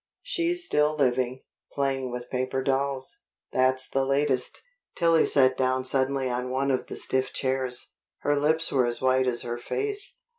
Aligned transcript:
"She's 0.23 0.65
still 0.65 0.95
living. 0.95 1.43
Playing 1.73 2.09
with 2.11 2.31
paper 2.31 2.63
dolls 2.63 3.19
that's 3.51 3.87
the 3.87 4.03
latest." 4.03 4.63
Tillie 4.95 5.27
sat 5.27 5.55
down 5.55 5.83
suddenly 5.85 6.27
on 6.27 6.49
one 6.49 6.71
of 6.71 6.87
the 6.87 6.95
stiff 6.95 7.31
chairs. 7.31 7.91
Her 8.21 8.35
lips 8.35 8.71
were 8.71 8.87
as 8.87 8.99
white 8.99 9.27
as 9.27 9.43
her 9.43 9.59
face. 9.59 10.17